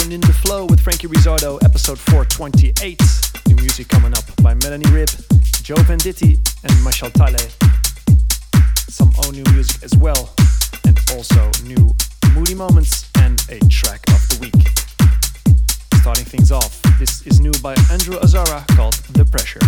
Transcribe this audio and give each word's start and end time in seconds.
tuned 0.00 0.12
in 0.12 0.20
the 0.20 0.32
flow 0.32 0.66
with 0.66 0.78
Frankie 0.78 1.06
Rizzardo, 1.06 1.62
episode 1.64 1.98
428. 1.98 3.00
New 3.48 3.56
music 3.56 3.88
coming 3.88 4.12
up 4.12 4.24
by 4.42 4.52
Melanie 4.52 4.90
Rib, 4.90 5.08
Joe 5.62 5.76
Venditti, 5.88 6.36
and 6.64 6.84
Marshall 6.84 7.08
Tale. 7.10 7.48
Some 8.90 9.10
own 9.24 9.32
new 9.32 9.44
music 9.54 9.82
as 9.82 9.96
well, 9.96 10.34
and 10.84 10.98
also 11.14 11.50
new 11.64 11.94
moody 12.34 12.54
moments 12.54 13.08
and 13.20 13.42
a 13.48 13.58
track 13.68 14.02
of 14.08 14.20
the 14.28 14.38
week. 14.40 14.68
Starting 16.02 16.26
things 16.26 16.52
off, 16.52 16.82
this 16.98 17.26
is 17.26 17.40
new 17.40 17.52
by 17.62 17.74
Andrew 17.90 18.18
Azara 18.18 18.64
called 18.76 18.94
The 19.14 19.24
Pressure. 19.24 19.60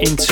Into 0.00 0.29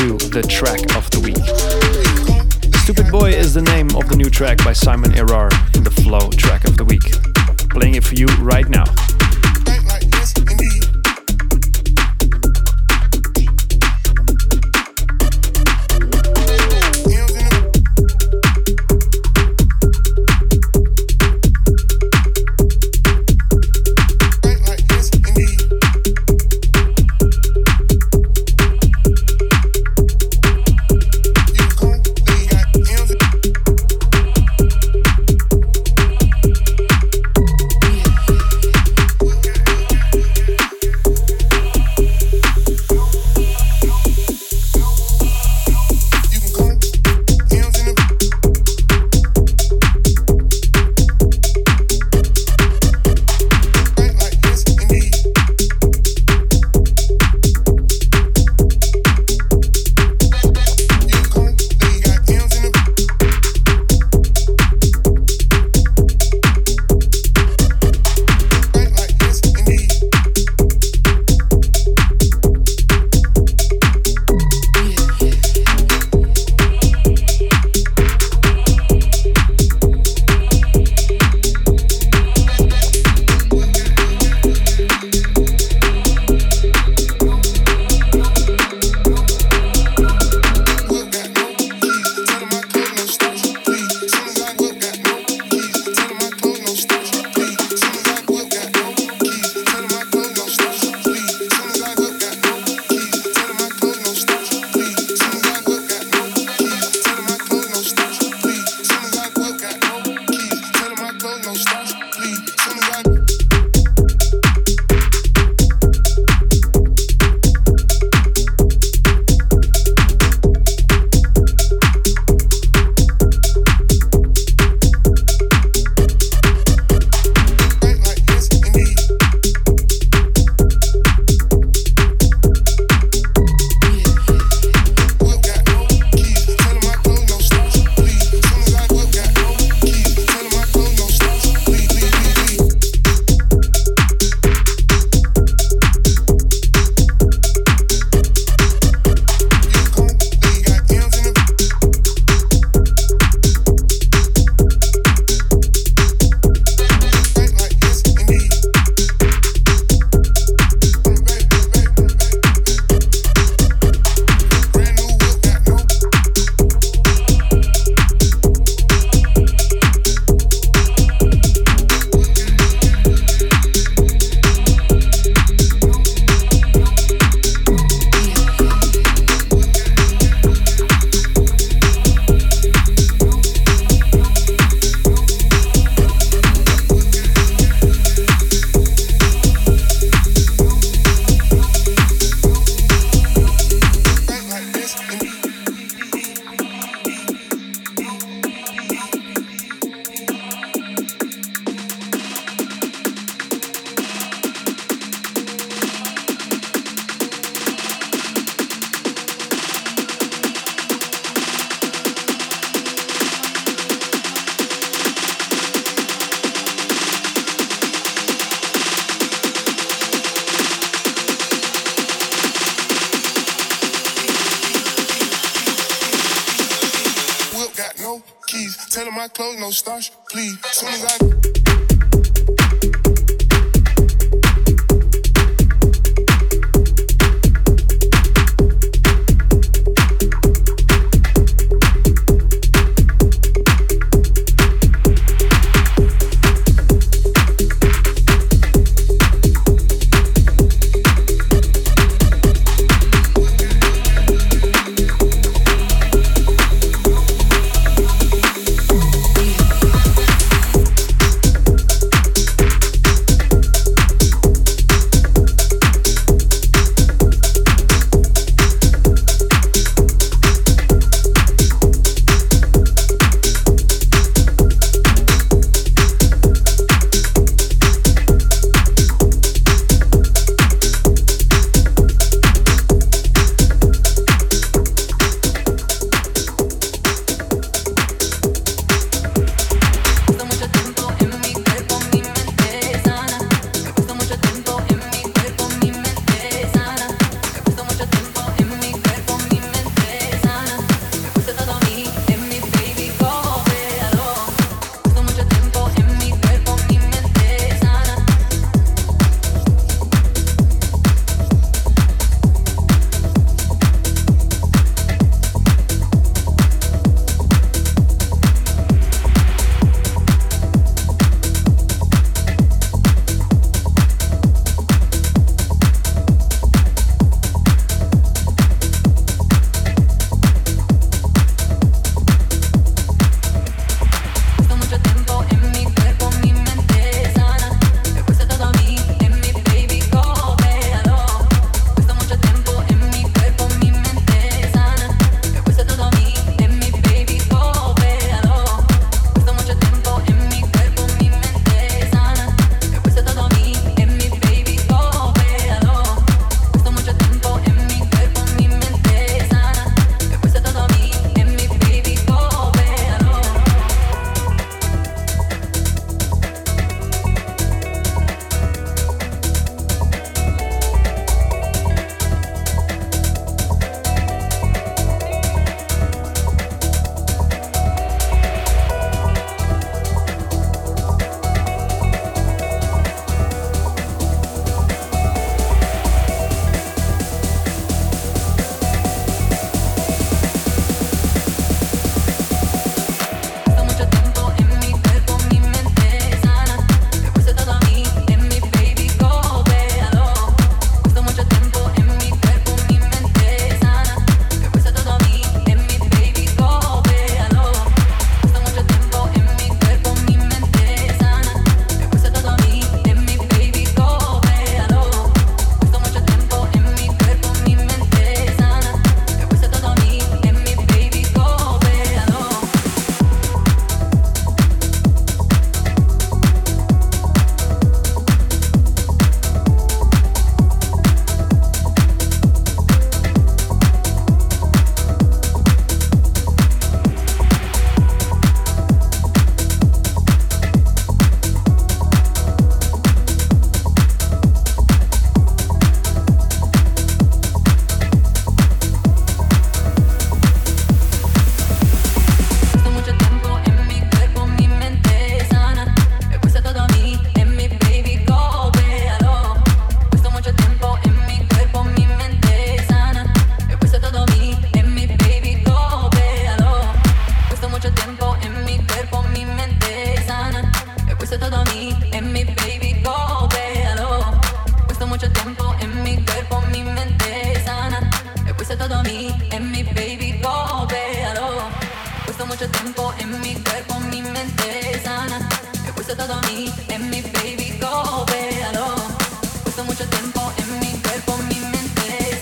tiempo 490.33 490.53
en 490.59 490.81
mi 490.81 491.01
cuerpo, 491.01 491.37
mi 491.49 491.61
mente. 491.61 492.38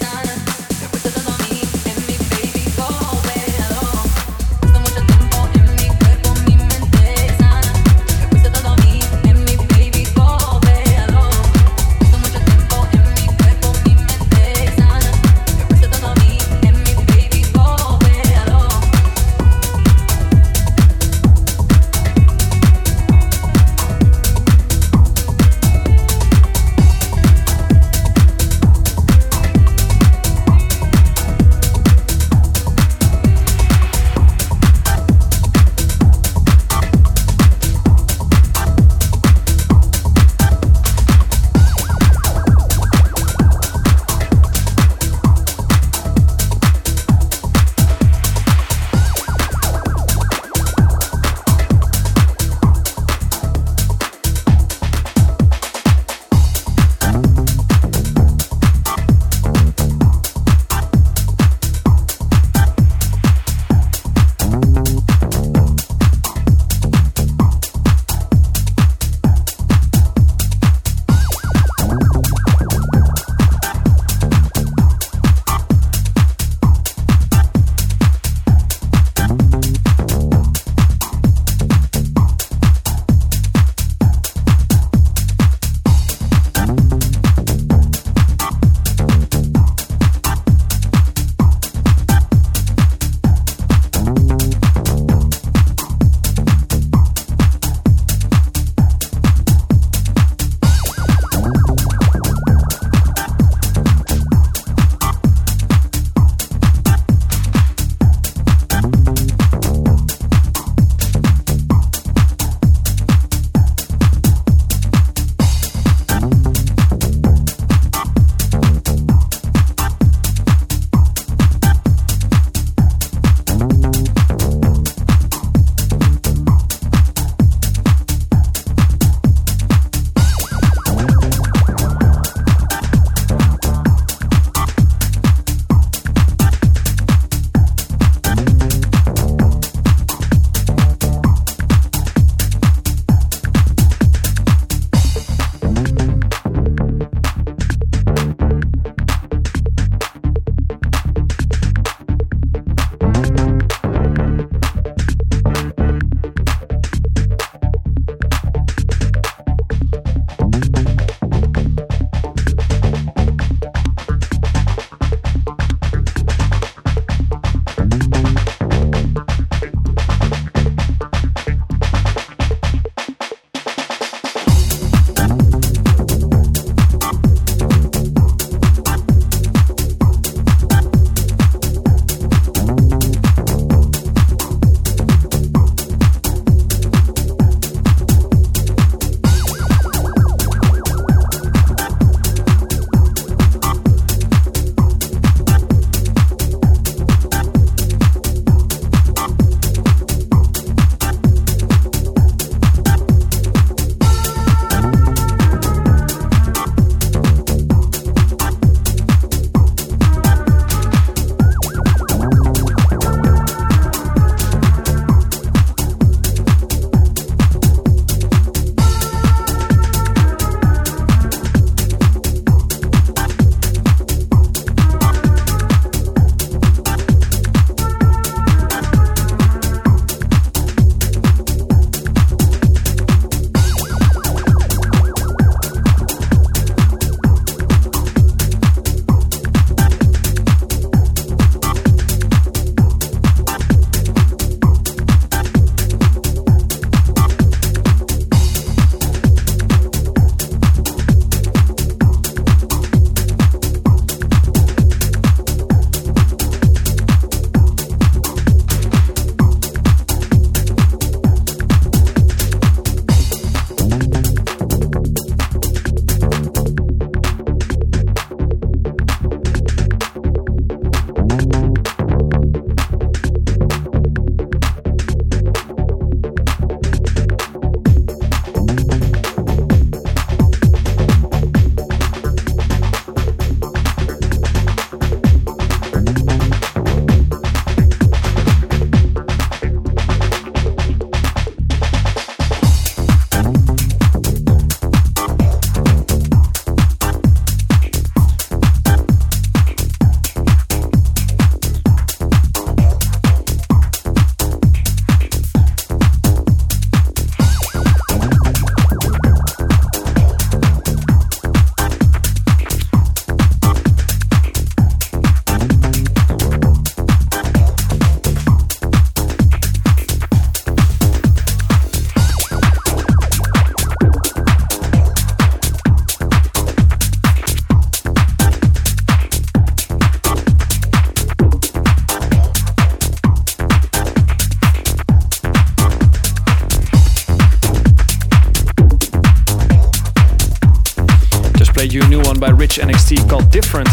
One 342.27 342.41
by 342.41 342.51
Rich 342.51 342.79
NXT 342.79 343.31
called 343.31 343.53
Different. 343.53 343.89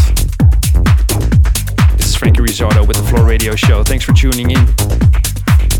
This 1.96 2.08
is 2.08 2.16
Franky 2.16 2.40
Rizardo 2.40 2.86
with 2.86 2.96
the 2.96 3.04
Flow 3.04 3.24
Radio 3.24 3.54
Show. 3.54 3.84
Thanks 3.84 4.04
for 4.04 4.12
tuning 4.12 4.50
in. 4.50 4.66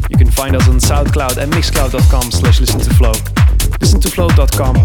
You 0.08 0.16
can 0.16 0.30
find 0.30 0.54
us 0.54 0.68
on 0.68 0.76
SoundCloud 0.76 1.38
and 1.38 1.52
Mixcloud.com 1.52 2.30
slash 2.30 2.60
listen 2.60 2.78
to 2.78 2.94
flow. 2.94 3.12
Listen 3.80 4.00
to 4.00 4.08
flow.com 4.08 4.76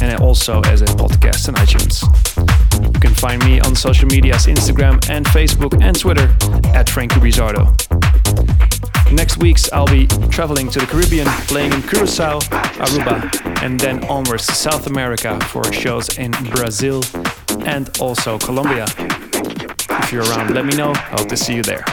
and 0.00 0.22
also 0.22 0.62
as 0.62 0.80
a 0.80 0.86
podcast 0.86 1.48
on 1.48 1.56
iTunes. 1.56 2.02
You 2.94 3.00
can 3.00 3.14
find 3.14 3.44
me 3.44 3.60
on 3.60 3.76
social 3.76 4.08
medias 4.08 4.46
Instagram 4.46 4.94
and 5.10 5.26
Facebook 5.26 5.82
and 5.82 5.98
Twitter 5.98 6.34
at 6.74 6.88
Franky 6.88 7.20
Rizardo. 7.20 7.93
Next 9.14 9.38
weeks, 9.38 9.70
I'll 9.72 9.86
be 9.86 10.06
traveling 10.28 10.68
to 10.70 10.80
the 10.80 10.86
Caribbean, 10.86 11.26
playing 11.46 11.72
in 11.72 11.82
Curacao, 11.82 12.40
Aruba, 12.40 13.62
and 13.62 13.78
then 13.78 14.04
onwards 14.06 14.46
to 14.48 14.54
South 14.54 14.88
America 14.88 15.38
for 15.46 15.62
shows 15.72 16.18
in 16.18 16.32
Brazil 16.50 17.00
and 17.64 17.96
also 18.00 18.38
Colombia. 18.38 18.86
If 18.88 20.12
you're 20.12 20.24
around, 20.24 20.52
let 20.52 20.66
me 20.66 20.74
know. 20.76 20.90
I 20.90 21.16
hope 21.16 21.28
to 21.28 21.36
see 21.36 21.54
you 21.54 21.62
there. 21.62 21.84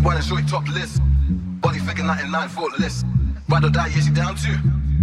One 0.00 0.16
and 0.16 0.24
shorty 0.24 0.46
top 0.46 0.66
list. 0.68 1.00
Body 1.60 1.78
figure 1.78 2.04
99 2.04 2.48
foot 2.48 2.78
list. 2.78 3.04
Ride 3.48 3.64
or 3.64 3.70
die, 3.70 3.88
yeah, 3.88 4.00
she 4.00 4.10
down 4.10 4.36
too. 4.36 4.56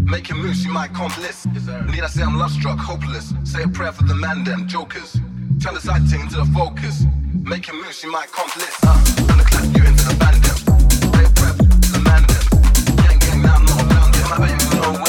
Making 0.03 0.37
moves, 0.37 0.61
she 0.61 0.69
might 0.69 0.91
accomplice. 0.91 1.45
Need 1.45 2.01
I 2.01 2.07
say 2.07 2.23
I'm 2.23 2.37
love 2.37 2.51
struck, 2.51 2.79
hopeless. 2.79 3.33
Say 3.43 3.63
a 3.63 3.67
prayer 3.67 3.91
for 3.91 4.03
the 4.03 4.15
man, 4.15 4.43
them 4.43 4.67
jokers. 4.67 5.13
Turn 5.61 5.73
the 5.73 5.81
side 5.81 6.07
thing 6.07 6.21
into 6.21 6.37
the 6.37 6.45
focus. 6.45 7.03
Making 7.43 7.75
moves, 7.75 7.99
she 7.99 8.07
might 8.07 8.29
accomplice. 8.29 8.75
Uh, 8.83 9.03
turn 9.27 9.37
the 9.37 9.43
clap 9.43 9.65
you 9.75 9.83
into 9.83 10.03
the 10.07 10.15
band. 10.19 10.45
Say 10.45 11.25
a 11.25 11.29
prayer 11.37 11.53
for 11.53 11.63
the 11.93 12.01
man, 12.03 12.23
them. 12.25 12.95
Gang, 12.97 13.19
gang, 13.19 13.41
now 13.41 13.55
I'm 13.55 13.65
not 13.65 13.81
around 13.91 14.13
them. 14.13 14.33
I 14.33 14.37
bet 14.39 14.73
you 14.73 14.81
know 14.81 15.08